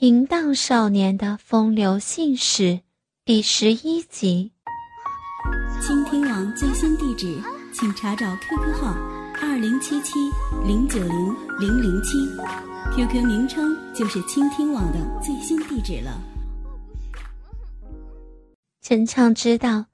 [0.00, 2.82] 淫荡少年的风流信使
[3.24, 4.52] 第十一集。
[5.82, 7.42] 倾听网最新地址，
[7.74, 8.94] 请查找 QQ 号
[9.42, 10.12] 二零七七
[10.64, 12.12] 零九零零零七
[12.94, 16.16] ，QQ 名称就是倾听网的最新地址了。
[18.80, 19.86] 陈畅知道，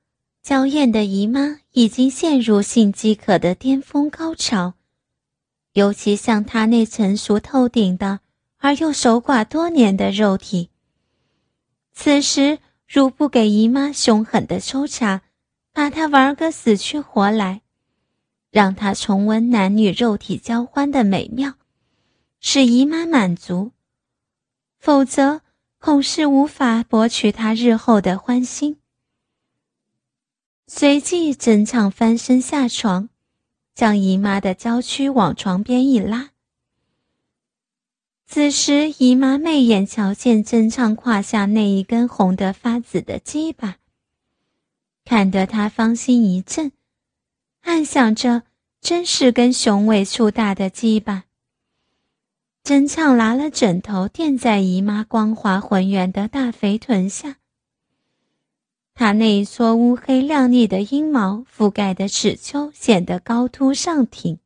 [0.43, 4.75] 娇艳的姨妈已经陷入性饥渴的巅峰高潮，
[5.73, 8.21] 尤其像她那成熟透顶的。
[8.65, 10.71] 而又守寡多年的肉体，
[11.93, 15.21] 此时如不给姨妈凶狠的抽查，
[15.71, 17.61] 把她玩个死去活来，
[18.51, 21.57] 让她重温男女肉体交欢的美妙，
[22.41, 23.73] 使姨妈满足，
[24.79, 25.43] 否则
[25.79, 28.79] 恐是无法博取她日后的欢心。
[30.67, 33.11] 随即，整场翻身下床，
[33.75, 36.31] 将姨妈的娇躯往床边一拉。
[38.35, 43.77] 此时，姨妈媚眼瞧见真唱胯下那一根红得发紫的鸡巴，
[45.05, 46.73] 看得她芳心一震，
[47.61, 48.43] 暗想着
[48.81, 51.27] 真是根雄伟粗大的鸡巴。
[52.65, 57.37] 真唱拿了枕头垫在姨妈光滑浑圆的大肥臀下，
[58.95, 64.41] 她那一撮乌黑亮丽的阴毛覆盖的齿丘显得高凸上挺。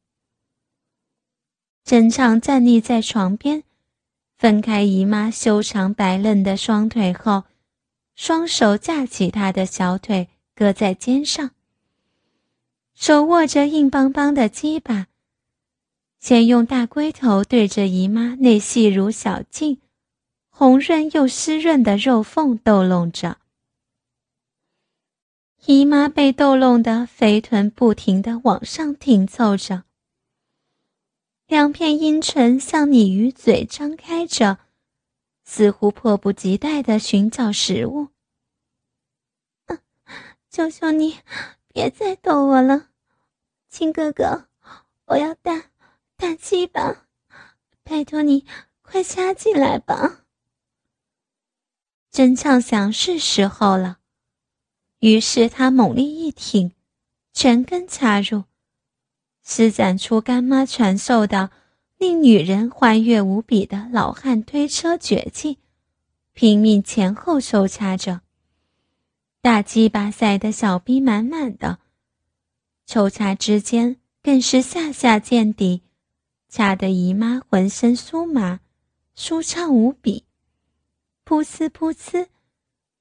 [1.83, 3.65] 真唱站立在床边。
[4.39, 7.43] 分开姨妈修长白嫩的双腿后，
[8.15, 11.51] 双手架起她的小腿，搁在肩上，
[12.95, 15.09] 手握着硬邦邦的鸡巴，
[16.21, 19.81] 先用大龟头对着姨妈那细如小径、
[20.51, 23.39] 红润又湿润的肉缝逗弄着。
[25.67, 29.83] 姨妈被逗弄的肥臀不停地往上挺凑着。
[31.49, 34.59] 两片阴唇向你鱼嘴张开着，
[35.45, 38.09] 似乎迫不及待地寻找食物。
[40.51, 41.17] 求求你，
[41.69, 42.91] 别再逗我了，
[43.71, 44.49] 亲哥哥，
[45.07, 45.71] 我要大
[46.19, 47.07] 大鸡巴，
[47.83, 48.45] 拜托你
[48.83, 50.27] 快插进来吧。
[52.11, 54.01] 真畅想是时候了，
[54.99, 56.75] 于是他猛力一挺，
[57.33, 58.45] 全根插入。
[59.51, 61.51] 施展出干妈传授的
[61.97, 65.57] 令女人欢悦无比的老汉推车绝技，
[66.35, 68.21] 拼命前后抽插着，
[69.41, 71.79] 大鸡巴塞得小逼满满的，
[72.85, 75.81] 抽插之间更是下下见底，
[76.51, 78.61] 掐得姨妈浑身酥麻，
[79.15, 80.25] 舒畅无比，
[81.25, 82.27] 噗呲噗呲，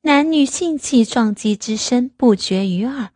[0.04, 3.12] 男女性器撞击之声不绝于耳，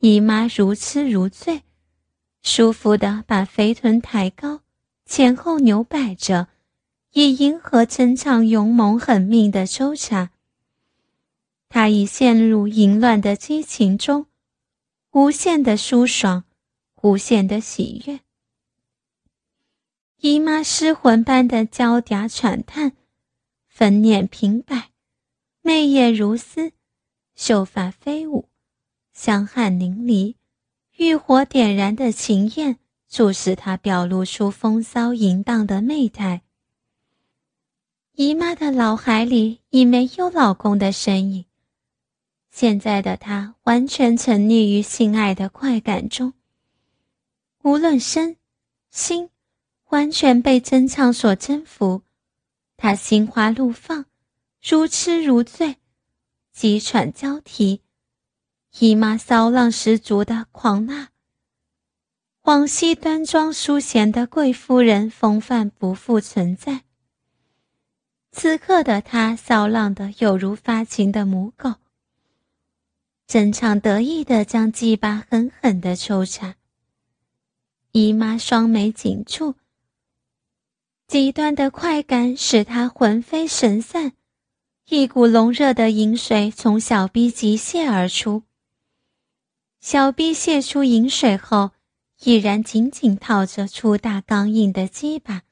[0.00, 1.62] 姨妈如痴如醉。
[2.44, 4.60] 舒服的把肥臀抬高，
[5.06, 6.48] 前后扭摆着，
[7.12, 10.30] 以迎合陈畅勇猛狠命的抽插。
[11.70, 14.26] 他已陷入淫乱的激情中，
[15.12, 16.44] 无限的舒爽，
[17.00, 18.20] 无限的喜悦。
[20.18, 22.92] 姨妈失魂般的娇嗲喘叹，
[23.68, 24.90] 粉脸平摆，
[25.62, 26.72] 媚眼如丝，
[27.34, 28.50] 秀发飞舞，
[29.14, 30.34] 香汗淋漓。
[30.96, 32.78] 欲火点燃的情焰，
[33.08, 36.42] 促使她表露出风骚淫荡的媚态。
[38.12, 41.46] 姨妈的脑海里已没有老公的身影，
[42.52, 46.32] 现在的她完全沉溺于性爱的快感中，
[47.62, 48.36] 无论身
[48.90, 49.30] 心，
[49.88, 52.02] 完全被真唱所征服。
[52.76, 54.06] 她心花怒放，
[54.62, 55.76] 如痴如醉，
[56.52, 57.83] 急喘交替。
[58.80, 61.10] 姨妈骚浪十足的狂辣，
[62.42, 66.82] 往昔端庄淑贤的贵夫人风范不复存在。
[68.32, 71.74] 此刻的她骚浪的有如发情的母狗。
[73.28, 76.56] 真唱得意的将鸡巴狠狠的抽插。
[77.92, 79.54] 姨妈双眉紧蹙，
[81.06, 84.14] 极端的快感使她魂飞神散，
[84.88, 88.42] 一股浓热的淫水从小臂急泻而出。
[89.84, 91.72] 小臂泄出饮水后，
[92.22, 95.42] 依然紧紧套着粗大刚硬的鸡巴，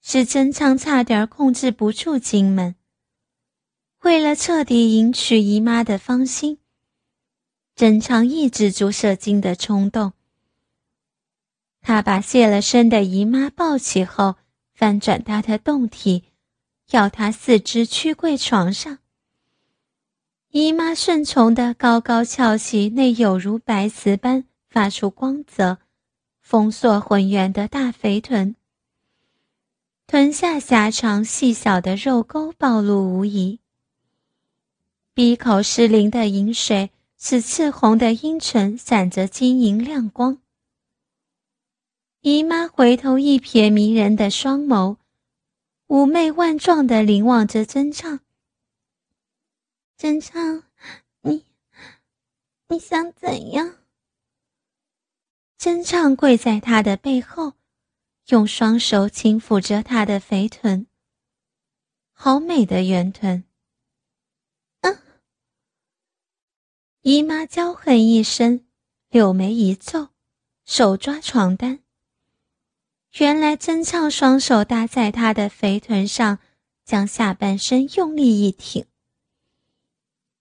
[0.00, 2.76] 使真昌差点控制不住精门。
[4.02, 6.58] 为了彻底赢取姨妈的芳心，
[7.74, 10.12] 真昌抑制住射精的冲动。
[11.80, 14.36] 他把泄了身的姨妈抱起后，
[14.72, 16.22] 翻转她的胴体，
[16.92, 19.00] 要她四肢屈跪床上。
[20.58, 25.76] 姨妈顺从的高高翘起那有如白瓷般发出光泽、
[26.40, 28.56] 丰硕浑圆的大肥臀，
[30.06, 33.60] 臀下狭长细小的肉沟暴露无遗。
[35.12, 40.38] 鼻口失灵的饮水使赤红的阴唇闪着晶莹亮光。
[42.22, 44.96] 姨妈回头一瞥迷人的双眸，
[45.86, 48.20] 妩媚万状的凝望着真唱。
[49.96, 50.62] 真畅，
[51.22, 51.46] 你，
[52.68, 53.76] 你想怎样？
[55.56, 57.54] 真畅跪在他的背后，
[58.26, 60.86] 用双手轻抚着他的肥臀。
[62.12, 63.44] 好美的圆臀。
[67.00, 68.66] 姨妈娇哼一声，
[69.08, 70.08] 柳眉一皱，
[70.64, 71.78] 手抓床单。
[73.18, 76.38] 原来真畅双手搭在她的肥臀上，
[76.84, 78.84] 将下半身用力一挺，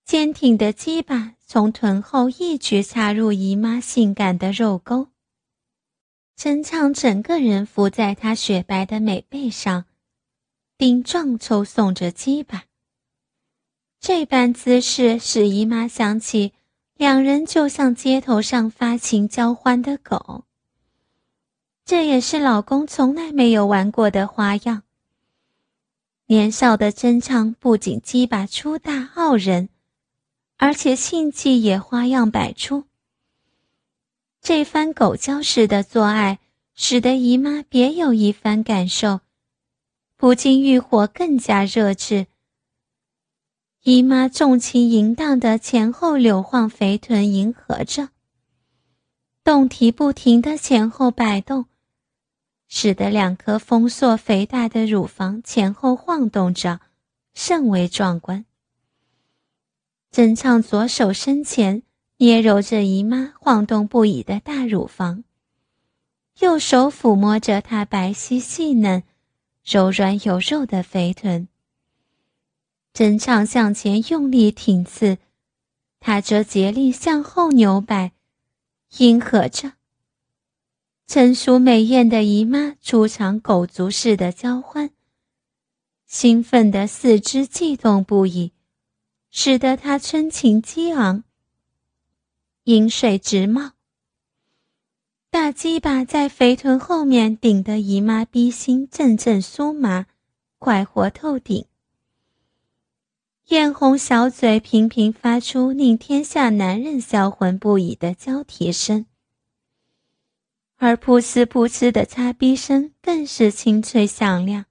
[0.06, 5.08] 坚挺的鸡巴从臀后一举插入姨妈性感的肉沟。
[6.36, 9.86] 真畅整个人伏在她雪白的美背上，
[10.78, 12.66] 顶撞抽送着鸡巴。
[14.00, 16.54] 这般姿势使姨妈想起，
[16.94, 20.44] 两人就像街头上发情交欢的狗。
[21.84, 24.84] 这也是老公从来没有玩过的花样。
[26.28, 29.70] 年少的真唱不仅鸡巴粗大傲人，
[30.58, 32.86] 而且性技也花样百出。
[34.42, 36.40] 这番狗叫式的做爱，
[36.76, 39.22] 使得姨妈别有一番感受，
[40.18, 42.28] 不禁欲火更加热炽。
[43.84, 48.10] 姨妈纵情淫荡的前后扭晃肥臀，迎合着，
[49.44, 51.66] 胴体不停的前后摆动，
[52.68, 56.80] 使得两颗丰硕肥大的乳房前后晃动着，
[57.36, 58.46] 甚为壮观。
[60.16, 61.84] 真畅左手伸前，
[62.20, 65.26] 捏揉着姨妈晃动不已的大乳房，
[66.40, 69.04] 右手抚摸着她白皙细嫩、
[69.66, 71.50] 柔软有肉的肥臀。
[72.94, 75.18] 真畅向前用力挺刺，
[76.00, 78.14] 他则竭力向后扭摆，
[79.00, 79.74] 迎合着。
[81.08, 84.92] 成熟美艳的姨妈出场狗足似的交欢，
[86.08, 88.54] 兴奋的四肢悸动不已，
[89.38, 91.26] 使得他春情激昂，
[92.64, 93.74] 饮水直冒。
[95.30, 100.06] 大鸡巴在肥臀后面顶得姨妈逼心阵阵酥麻，
[100.58, 101.66] 快活透顶。
[103.48, 109.06] 艳红小嘴频频发出令天下男人销魂不已的娇啼声，
[110.78, 114.64] 而噗呲噗呲的擦逼声更是清脆响亮。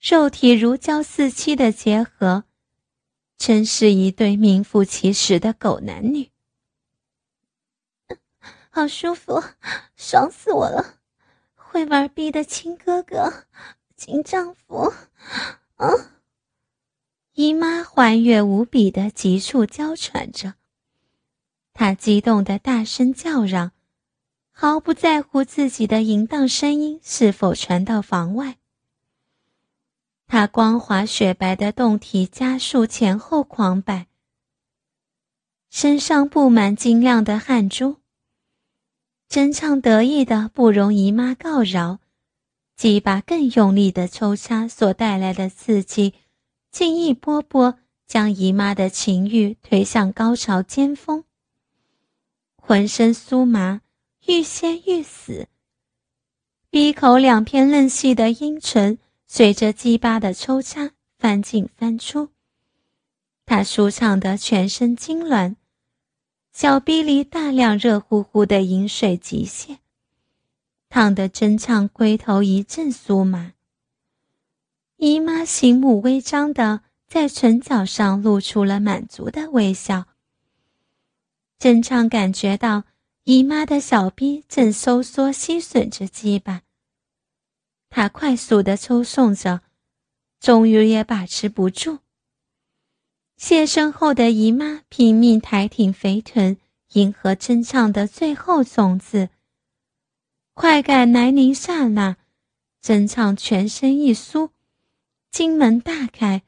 [0.00, 2.44] 肉体如胶似漆的结合，
[3.38, 6.30] 真是一对名副其实的狗男女。
[8.68, 9.42] 好舒服，
[9.96, 10.98] 爽死我了！
[11.54, 13.46] 会玩逼的亲哥哥，
[13.96, 14.92] 亲丈夫，
[15.76, 15.88] 啊！
[17.34, 20.54] 姨妈欢悦无比的急促娇喘着，
[21.72, 23.72] 她激动的大声叫嚷，
[24.50, 28.58] 毫不在乎自己的淫荡声音是否传到房外。
[30.28, 34.08] 他光滑雪白的胴体加速前后狂摆，
[35.70, 37.96] 身上布满晶亮的汗珠。
[39.26, 42.00] 真唱得意的不容姨妈告饶，
[42.76, 46.12] 几把更用力的抽插所带来的刺激。
[46.70, 51.24] 竟一波波将姨妈的情欲推向高潮尖峰，
[52.56, 53.80] 浑身酥麻，
[54.26, 55.48] 欲仙欲死。
[56.68, 58.98] 闭口两片嫩细的阴唇
[59.30, 62.30] 随着鸡巴的抽插翻进翻出，
[63.44, 65.56] 他舒畅的全身痉挛，
[66.50, 69.76] 小臂里大量热乎乎的饮水急泻，
[70.88, 73.52] 烫得真畅龟头一阵酥麻。
[74.96, 80.06] 姨妈形目微张的在唇角上露出了满足的微笑。
[81.58, 82.84] 真畅感觉到
[83.24, 86.62] 姨妈的小臂正收缩吸吮着鸡巴，
[87.90, 89.62] 他快速的抽送着，
[90.40, 91.98] 终于也把持不住。
[93.36, 96.56] 谢身后的姨妈拼命抬挺肥臀，
[96.94, 99.30] 迎合真唱的最后冲刺。
[100.54, 102.16] 快感来临刹那，
[102.80, 104.50] 真唱全身一酥。
[105.30, 106.42] 金门大开，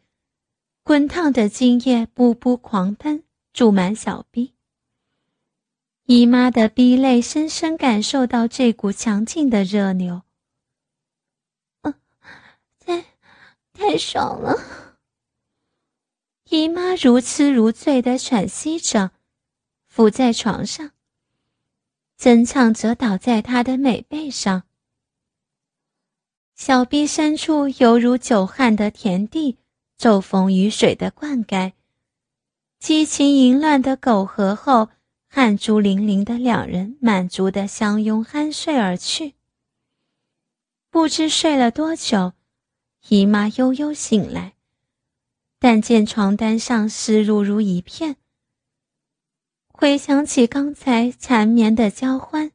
[0.83, 4.55] 滚烫的精液噗噗狂喷，注满小臂。
[6.07, 10.23] 姨妈的逼泪深深感受到这股强劲的热流，
[13.81, 14.55] 太爽了！
[16.51, 19.13] 姨妈如痴如醉的喘息着，
[19.89, 20.91] 伏在床上。
[22.19, 24.65] 曾畅则倒在她的美背上。
[26.55, 29.57] 小臂深处犹如久旱的田地，
[29.97, 31.73] 骤逢雨水的灌溉，
[32.79, 34.91] 激情淫乱的苟合后，
[35.27, 39.37] 汗珠淋淋的两人满足的相拥酣睡而去。
[40.91, 42.35] 不知睡了多久，
[43.09, 44.55] 姨妈悠悠醒来，
[45.59, 48.17] 但见床单上湿漉如一片。
[49.69, 52.53] 回想起刚才缠绵的交欢，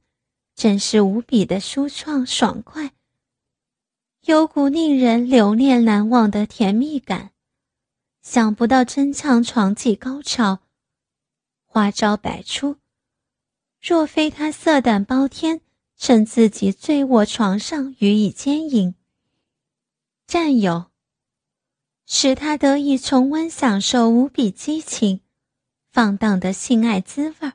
[0.55, 2.91] 真是无比的舒畅爽快，
[4.25, 7.31] 有股令人留恋难忘的甜蜜感。
[8.21, 10.59] 想不到真唱床技高超，
[11.65, 12.77] 花招百出，
[13.81, 15.61] 若非他色胆包天。
[15.97, 18.95] 趁自己醉卧床上予以奸淫，
[20.27, 20.87] 占有，
[22.07, 25.21] 使他得以重温享受无比激情、
[25.91, 27.51] 放荡的性爱滋味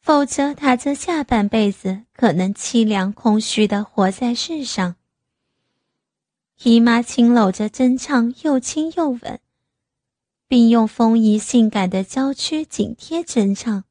[0.00, 4.96] 否则，他这下半辈子可能凄凉空虚的活在世上。
[6.62, 9.40] 姨妈轻搂着真唱，又亲又吻，
[10.46, 13.84] 并用丰腴性感的娇躯紧贴真唱。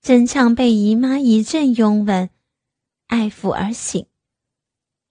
[0.00, 2.30] 真唱被姨妈一阵拥吻、
[3.06, 4.06] 爱抚而醒，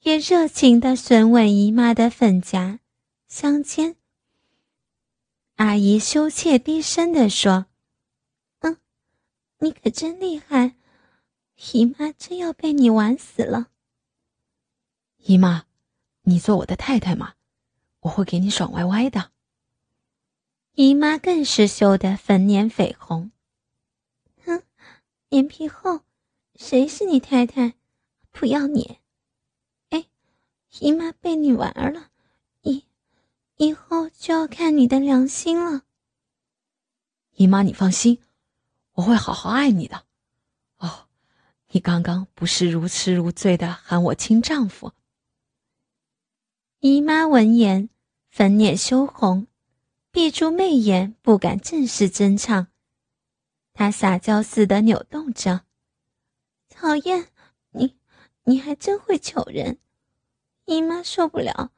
[0.06, 2.80] 也热情地吮吻姨妈的粉颊、
[3.28, 3.96] 香肩。
[5.56, 7.66] 阿姨羞怯低声地说
[8.62, 8.78] ：“嗯，
[9.58, 10.76] 你可真厉害，
[11.74, 13.72] 姨妈真要被你玩死了。”
[15.26, 15.66] 姨妈，
[16.22, 17.34] 你做我的太太嘛，
[18.02, 19.32] 我会给你爽歪歪的。
[20.74, 23.32] 姨妈更是羞得粉脸绯红。
[24.46, 24.62] 哼
[25.30, 26.02] 脸皮厚，
[26.54, 27.74] 谁是你太太？
[28.32, 29.00] 不要脸！
[30.76, 32.10] 哎，姨妈被你玩了，
[32.62, 32.84] 以
[33.58, 35.84] 以后就要看你的良心了。
[37.32, 38.20] 姨妈，你放心，
[38.94, 40.04] 我会好好爱你的。
[40.78, 41.08] 哦，
[41.70, 44.92] 你刚刚不是如痴如醉的喊我亲丈夫？
[46.80, 47.90] 姨妈闻言，
[48.30, 49.48] 粉脸羞红，
[50.12, 52.68] 闭住媚眼，不敢正视真唱。
[53.74, 55.62] 她撒娇似的扭动着，
[56.70, 57.30] 讨厌
[57.72, 57.96] 你，
[58.44, 59.80] 你还真会求人，
[60.66, 61.72] 姨妈受不了，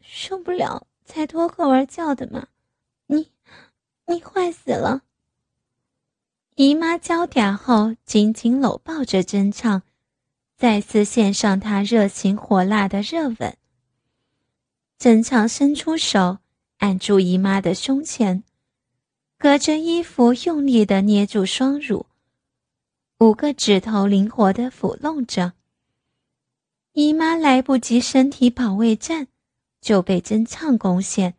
[0.00, 2.46] 受不了才脱口而叫的嘛！
[3.06, 3.32] 你，
[4.06, 5.02] 你坏死了！
[6.54, 9.82] 姨妈娇嗲后，紧紧搂抱着真唱，
[10.56, 13.56] 再次献上她热情火辣的热吻。
[14.96, 16.38] 真唱伸出手，
[16.78, 18.44] 按住姨妈的胸前。
[19.38, 22.06] 隔着衣服用力的捏住双乳，
[23.18, 25.54] 五个指头灵活的抚弄着。
[27.00, 29.26] 姨妈来不及身体保卫战，
[29.80, 31.34] 就被真唱攻陷。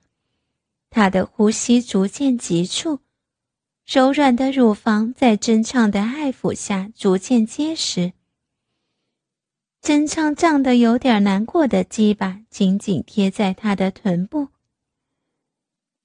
[0.90, 2.98] 她的呼吸逐渐急促，
[3.86, 8.14] 柔软的乳房在真唱的爱抚下逐渐结实。
[9.84, 14.48] 真唱胀得有点难过的鸡巴紧紧贴在她的臀部。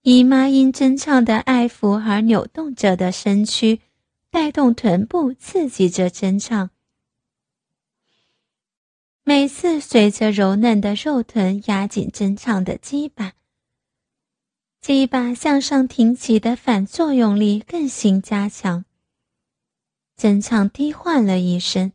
[0.02, 3.80] 姨妈因真唱的爱抚而扭动着的身躯，
[4.30, 6.68] 带动臀部刺激着真唱。
[9.28, 13.32] 每次随着柔嫩的肉臀压紧真唱的鸡巴，
[14.80, 18.84] 鸡巴向上挺起的反作用力更行加强。
[20.16, 21.90] 真唱低唤了一声，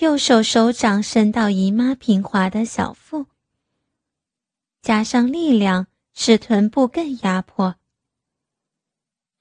[0.00, 3.24] 右手手掌伸到姨妈平滑的小腹，
[4.82, 5.86] 加上力量。
[6.16, 7.74] 使臀部更压迫。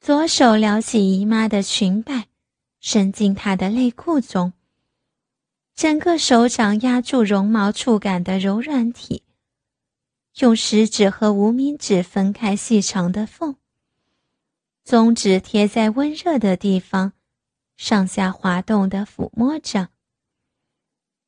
[0.02, 2.30] 左手撩起姨妈的裙摆，
[2.80, 4.54] 伸进她的内裤中。
[5.76, 9.24] 整个手掌压住绒毛触感的柔软体，
[10.40, 13.56] 用食指和无名指分开细长的缝，
[14.84, 17.14] 中指贴在温热的地方，
[17.76, 19.90] 上下滑动的抚摸着。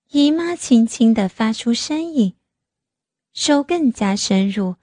[0.10, 2.36] 姨妈轻轻的发出声音，
[3.34, 4.76] 手更加深入。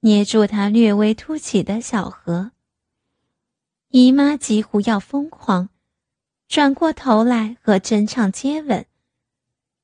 [0.00, 2.50] 捏住他略微凸起的小河，
[3.88, 5.70] 姨妈几乎要疯狂，
[6.46, 8.84] 转过头来和真唱接吻，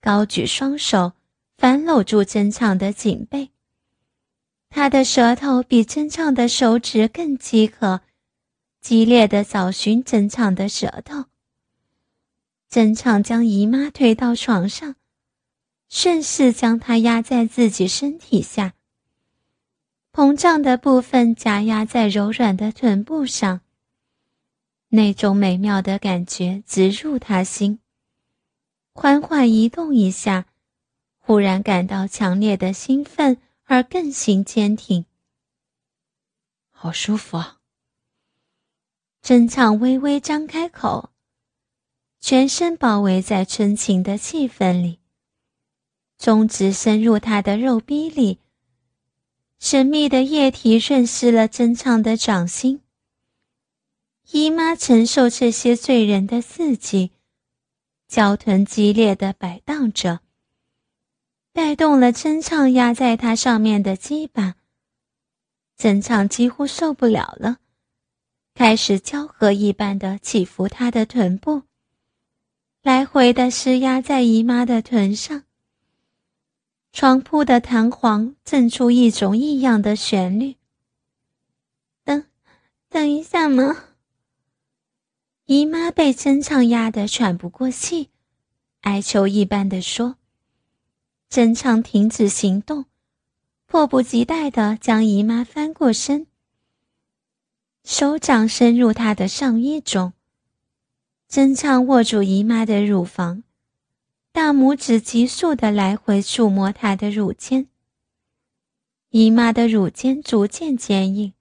[0.00, 1.12] 高举双手
[1.57, 3.50] 反搂住真唱的颈背。
[4.69, 8.00] 他的舌头比真唱的手指更饥渴，
[8.80, 11.25] 激烈的找寻真唱的舌头。
[12.69, 14.95] 真唱将姨妈推到床上，
[15.88, 18.75] 顺势将她压在自己身体下。
[20.12, 23.61] 膨胀的部分夹压在柔软的臀部上，
[24.90, 27.80] 那种美妙的感觉直入他心。
[29.02, 30.45] 缓缓移动一下，
[31.21, 35.07] 忽然感到强烈的兴奋，而更行坚挺。
[36.71, 37.61] 好舒服啊！
[39.23, 41.09] 真唱微微张开口，
[42.21, 44.99] 全身包围在春情的气氛里，
[46.19, 48.40] 中指深入他的肉壁里，
[49.59, 52.83] 神秘的液体润湿了真畅的掌心。
[54.33, 57.12] 姨妈承受这些醉人的刺激，
[58.11, 60.19] 娇臀激烈的摆荡着，
[61.52, 64.57] 带动了真畅压在她上面的鸡巴。
[65.76, 67.59] 真畅几乎受不了了，
[68.52, 71.62] 开始交合一般的起伏他的臀部，
[72.83, 75.45] 来回的施压在姨妈的臀上。
[76.93, 80.57] 床铺的弹簧震出一种异样的旋律。
[82.02, 82.25] 等，
[82.88, 83.89] 等一下嘛。
[85.52, 88.11] 姨妈被真唱压得喘不过气，
[88.83, 90.14] 哀求一般的说
[91.28, 92.85] ：“真唱停止行动，
[93.66, 96.28] 迫不及待地将姨妈翻过身，
[97.83, 100.12] 手掌伸入她的上衣中。
[101.26, 103.42] 真唱握住姨妈的乳房，
[104.30, 107.66] 大拇指急速地来回触摸她的乳尖。
[109.09, 111.33] 姨妈的乳尖逐渐坚硬，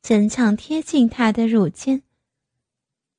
[0.00, 2.04] 真唱贴近她的乳尖。”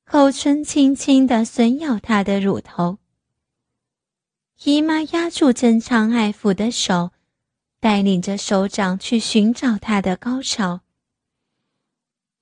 [0.04, 2.98] 口唇轻轻地吮咬她的乳头，
[4.62, 7.10] 姨妈压住真畅爱抚的手，
[7.80, 10.82] 带领着手掌去寻找她的高潮。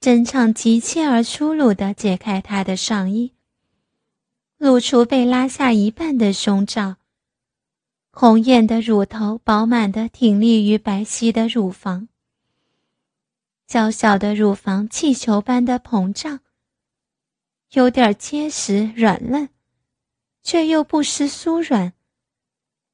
[0.00, 3.32] 真畅急切而粗鲁地解开她的上衣，
[4.58, 6.96] 露出被拉下一半的胸罩，
[8.10, 12.08] 红艳的乳头饱满地挺立于白皙的乳房，
[13.68, 16.40] 娇小的乳房气球般的膨胀。
[17.72, 19.48] 有点结实软嫩，
[20.42, 21.94] 却又不失酥软。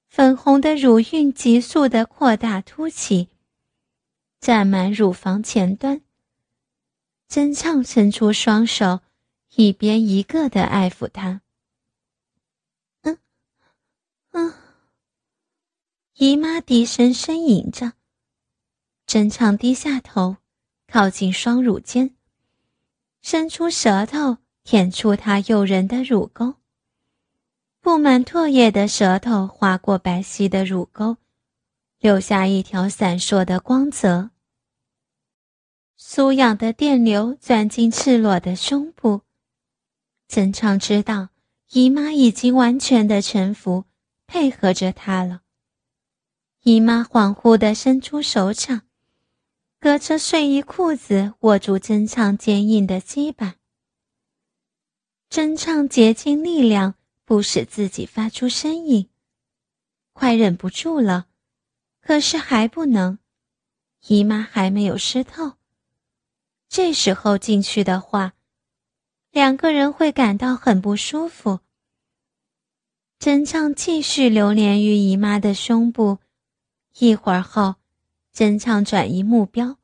[0.06, 3.28] 粉红的乳晕急速的扩大凸起，
[4.40, 6.00] 占满乳房前端。
[7.26, 9.00] 真畅伸出双手，
[9.56, 11.42] 一边一个的爱抚她。
[13.02, 13.18] 嗯，
[14.30, 14.54] 嗯。
[16.14, 17.92] 姨妈低声呻吟着，
[19.06, 20.36] 真畅低下头，
[20.86, 22.14] 靠近双乳间，
[23.20, 24.38] 伸出舌头。
[24.70, 26.56] 舔出她诱人的乳沟，
[27.80, 31.16] 布满唾液的舌头划过白皙的乳沟，
[32.00, 34.28] 留下一条闪烁的光泽。
[35.98, 39.22] 酥痒的电流钻进赤裸的胸部，
[40.28, 41.30] 真畅知道
[41.70, 43.86] 姨妈已经完全的臣服，
[44.26, 45.40] 配合着他了。
[46.64, 48.82] 姨妈恍惚地伸出手掌，
[49.80, 53.54] 隔着睡衣裤子握住真畅坚硬的鸡巴。
[55.30, 56.94] 真唱竭尽力量，
[57.26, 59.10] 不使自己发出声音，
[60.14, 61.26] 快忍不住了，
[62.00, 63.18] 可是还不能，
[64.06, 65.52] 姨妈还没有湿透。
[66.70, 68.32] 这时候进去的话，
[69.30, 71.60] 两个人会感到很不舒服。
[73.18, 76.20] 真唱继续流连于姨妈的胸部，
[77.00, 77.74] 一会儿后，
[78.32, 79.76] 真唱转移目标，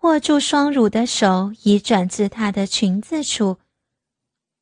[0.00, 3.56] 握住双乳的手已转至她的裙子处。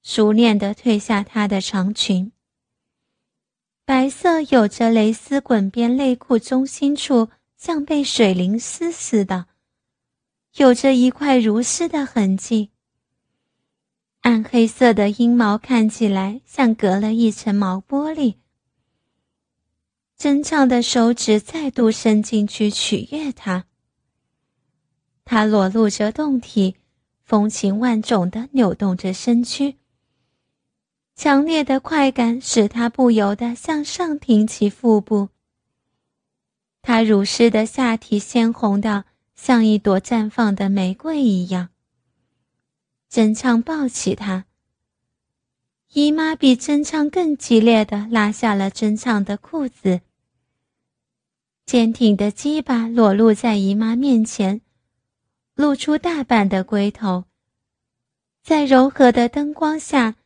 [0.03, 2.33] 熟练地褪下她的长裙，
[3.85, 9.47] 白色有着蕾丝滚边内裤中心处像被水淋湿似的，
[10.57, 12.71] 有着一块如丝的痕迹。
[14.23, 18.37] 暗黑色的阴毛看起来像隔了一层毛玻璃。
[20.17, 23.65] 真畅的手指再度伸进去取悦她，
[25.25, 26.77] 她裸露着胴体，
[27.23, 29.80] 风情万种地扭动着身躯。
[31.23, 35.29] 强烈的快感使他不由得向上挺起腹部。
[36.81, 39.05] 他乳湿的下体鲜红的
[39.35, 41.69] 像一朵绽放的玫瑰一样。
[43.11, 44.47] 真唱抱起他，
[45.93, 50.01] 姨妈比真唱更激烈的拉下了真唱的裤子。
[51.67, 54.63] 坚挺的鸡巴裸露在姨妈面前，
[55.55, 57.25] 露出大半的龟头，
[58.43, 60.17] 在柔和的灯光下。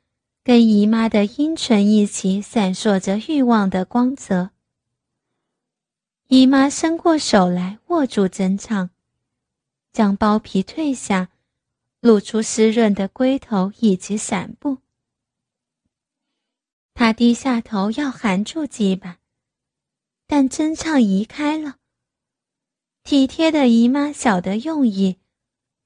[0.47, 4.51] 跟姨妈的阴唇一起闪烁着欲望的光泽。
[6.27, 8.91] 姨妈伸过手来握住真唱，
[9.91, 11.31] 将包皮褪下，
[12.01, 14.83] 露出湿润的龟头以及伞布。
[16.93, 19.21] 她低下头要含住鸡巴，
[20.27, 21.77] 但真唱移开了。
[23.03, 25.17] 体贴的姨妈晓得用意，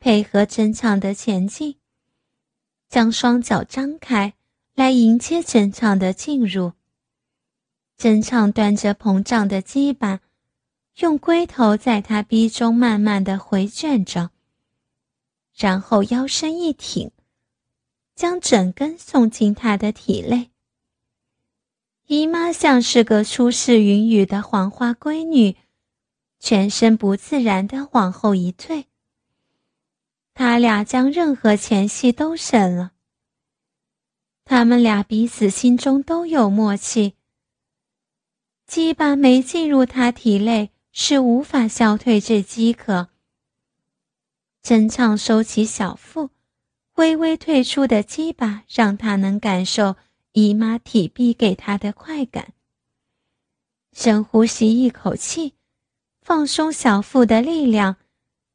[0.00, 1.78] 配合真唱的前进，
[2.88, 4.34] 将双脚张开。
[4.78, 6.74] 来迎接真畅的进入。
[7.96, 10.20] 真畅端着膨胀的鸡巴，
[11.00, 14.30] 用龟头在他逼中慢慢的回卷着，
[15.52, 17.10] 然后腰身一挺，
[18.14, 20.52] 将整根送进他的体内。
[22.06, 25.56] 姨妈像是个出世云雨的黄花闺女，
[26.38, 28.86] 全身不自然的往后一退。
[30.34, 32.92] 他俩将任何前戏都省了。
[34.50, 37.12] 他们俩彼此心中都有默契。
[38.66, 43.10] 鸡巴没进入他体内，是无法消退这饥渴。
[44.62, 46.30] 真畅收起小腹，
[46.94, 49.96] 微微退出的鸡巴让他能感受
[50.32, 52.54] 姨妈体壁给他的快感。
[53.92, 55.52] 深呼吸一口气，
[56.22, 57.96] 放松小腹的力量，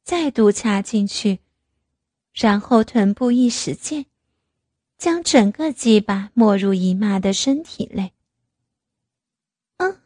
[0.02, 1.38] 再度插进去，
[2.32, 4.06] 然后臀部一使劲。
[4.96, 8.12] 将整个鸡巴没入姨妈的身体内。
[9.76, 10.00] 嗯，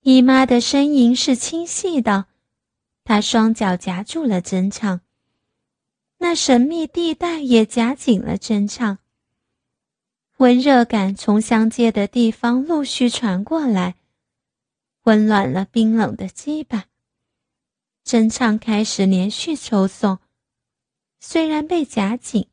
[0.00, 2.26] 姨妈的呻吟是清晰的，
[3.04, 5.00] 她双脚夹住了真唱，
[6.18, 8.98] 那神秘地带也夹紧了真唱。
[10.38, 13.94] 温热感从相接的地方陆续传过来，
[15.04, 16.86] 温暖了冰冷的鸡巴。
[18.02, 20.18] 真唱开始连续抽送，
[21.20, 22.48] 虽然被夹紧。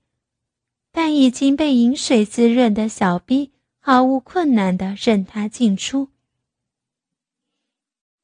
[1.01, 6.09] 但已经被饮水滋润的小逼毫无困难地任它进出。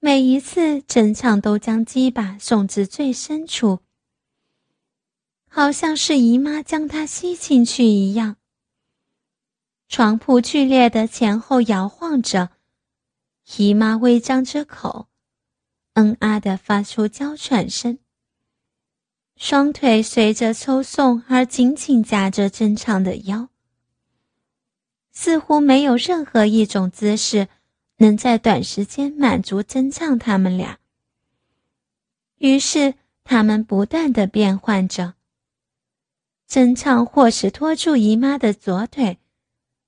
[0.02, 3.80] 每一次整场都将鸡巴送至最深处，
[5.48, 8.36] 好像是姨妈将它吸进去一样。
[9.88, 12.50] 床铺剧烈的前后摇晃着，
[13.56, 15.08] 姨妈微张着口，
[15.94, 18.00] 嗯啊的发出娇喘声。
[19.38, 23.50] 双腿随着抽送而紧紧夹着真唱的腰，
[25.12, 27.50] 似乎没有任何一种姿势
[27.98, 30.80] 能在短时间满足真唱他们俩。
[32.38, 32.94] 于是
[33.24, 35.16] 他们不断的变换着。
[36.48, 39.18] 真唱或是拖住姨妈的左腿，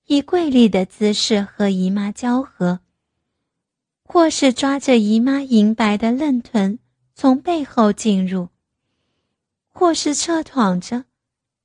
[0.07, 2.79] 以跪立的姿势和姨妈交合；
[4.03, 6.79] 或是抓着姨妈银白的嫩臀，
[7.13, 8.49] 从背后进入。
[9.77, 11.05] 或是侧躺着，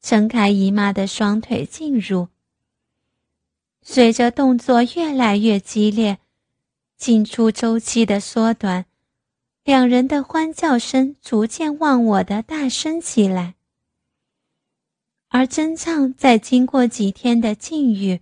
[0.03, 2.29] 撑开姨妈的双腿进入。
[3.81, 6.19] 随着动作越来越激烈，
[6.99, 8.85] 进出周期的缩短，
[9.65, 13.55] 两人的欢叫声逐渐忘我的大声起来。
[15.29, 18.21] 而真唱在经过几天的禁欲，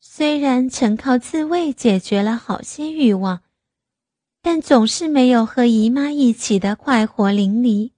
[0.00, 3.42] 虽然曾靠自慰解决了好些欲望，
[4.42, 7.92] 但总是没有和姨妈一起的快活淋漓。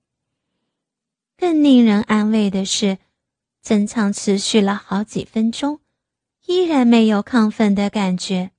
[1.36, 2.98] 更令人安慰的是，
[3.62, 5.80] 争唱持续了好几分钟，
[6.46, 8.52] 依然没有亢奋的感觉。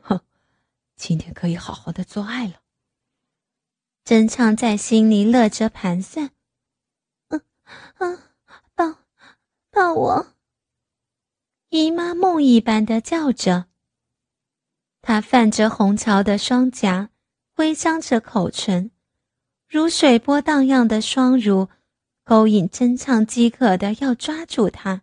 [0.00, 0.20] 哼，
[0.96, 2.54] 今天可以好好的做爱了。
[4.04, 6.32] 争唱在心里乐着盘算。
[7.28, 7.40] 嗯
[7.98, 8.18] 嗯，
[8.74, 8.98] 抱
[9.70, 10.34] 抱我。
[11.68, 13.68] 姨妈梦一般的叫着，
[15.00, 17.10] 她泛着红潮的双颊，
[17.56, 18.90] 微张着口唇。
[19.72, 21.70] 如水波荡漾的双乳，
[22.24, 25.00] 勾引真唱饥渴的要抓住他。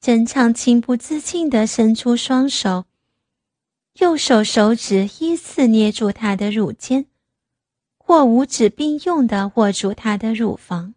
[0.00, 2.86] 真唱情不自禁地伸出双手，
[3.98, 7.04] 右手手指依次捏住他的乳尖，
[7.98, 10.94] 或五指并用地握住他的乳房。